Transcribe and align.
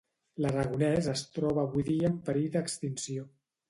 L'aragonès 0.45 1.11
es 1.13 1.23
troba 1.37 1.69
avui 1.69 1.87
dia 1.93 2.11
en 2.13 2.19
perill 2.31 2.53
d'extinció. 2.61 3.33